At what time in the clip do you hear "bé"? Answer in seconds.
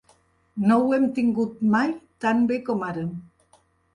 2.53-2.59